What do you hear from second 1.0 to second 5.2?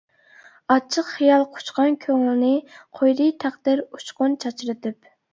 خىيال قۇچقان كۆڭۈلنى، قويدى تەقدىر ئۇچقۇن چاچرىتىپ.